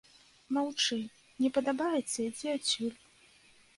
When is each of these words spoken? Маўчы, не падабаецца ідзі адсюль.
Маўчы, 0.55 0.97
не 1.45 1.49
падабаецца 1.57 2.17
ідзі 2.29 2.47
адсюль. 2.57 2.97